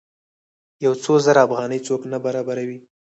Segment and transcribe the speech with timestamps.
[0.85, 2.77] یو څو زره افغانۍ څوک نه برابروي.